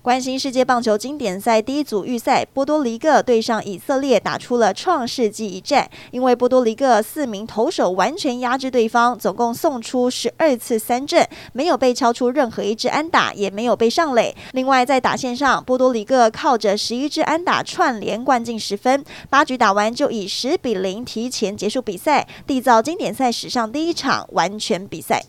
[0.00, 5.90] 关心世界棒球经典赛第一组预赛，波多黎各对上以色列打出了创世纪一战。
[6.12, 14.34] 因为波多黎各四名投手完全压制对方，总共送出十二次三振，没有被敲出任何一支安打，也没有被上垒。
[14.52, 25.24] 另外在打线上，波多黎各靠着十一支安打串联灌进十分，八局打完就以十比零提前结束比赛，缔造经典赛史上第一场完全比赛。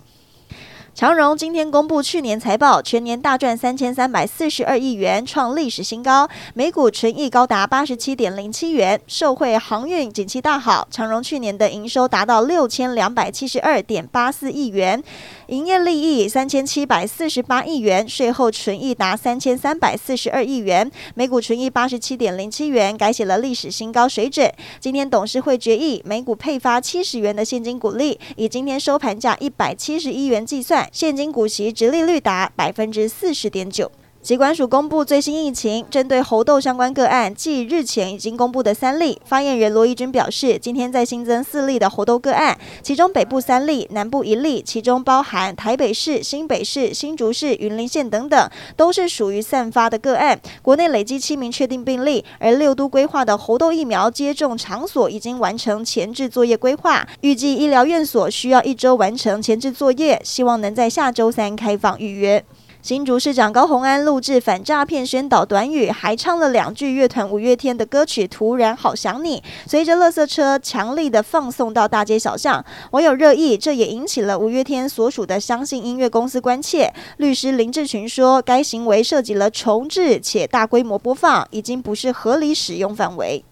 [0.95, 8.99] 长荣今天公布去年财报，全年大赚三千三百四十二亿元，创历史新高，每股纯益高达八十七点零七元。
[9.07, 15.01] 受惠航运景气大好，长荣去年的营收达到六千两百七十二点八四亿元，
[15.47, 24.51] 营业利益三千七百四十八亿元，税后纯益达三千三百四十二亿元，每股纯益八十七点零七元，改写了历史新高水准。
[24.81, 30.88] 今天董事会决议，每股配发七十元的现金股利，以今天收盘价一百七十一元计算。
[30.91, 33.91] 现金股息殖利率达百分之四十点九。
[34.21, 50.37] 疾管署公布最新疫情，针对猴痘相关个案，继日前已经公布的三例，发言人罗一钧表示，今天再新增四例的猴痘个案，其中北部三例，南部一例，其中包含台北市、新北市、新竹市、云林县等等，都是属于散发的个案。
[50.61, 62.43] 国内累计七名确定病例，而六都规划的猴痘疫苗接种场所已经完成前置作业规划，预计医疗院所需要一周完成前置作业，希望能在下周三开放预约。
[62.81, 69.37] 新竹市长高虹安录制反诈骗宣导短语，还唱了两句乐团五月天的歌曲《突然好想你》，
[69.69, 76.93] 随着垃圾车强力的放送到大街小巷，网友热议，这也引起了五月天所属的相信音乐公司关切。
[77.17, 83.43] 律师林志群说，该行为涉及了重制且大规模播放，已经不是合理使用范围。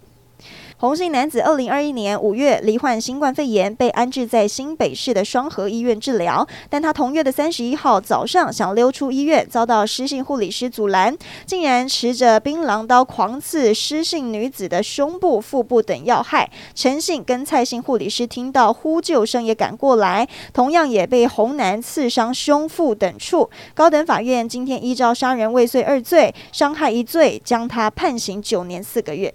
[0.80, 6.48] 红姓男子，二零二一年五月罹患新冠肺炎，被安置在新北市的双和医院治疗。
[6.70, 11.18] 但他同月的三十一号早上想溜出医院，遭到失信护理师阻拦，
[11.48, 16.48] 竟然持着槟榔刀狂刺失信女子的胸部、腹部等要害。
[16.76, 23.50] 陈姓跟蔡姓护理师听到呼救声也赶过来，同样也被红男刺伤胸腹等处。
[23.74, 29.34] 高等法院今天依照杀人未遂二罪、伤害一罪，将他判刑九年四个月。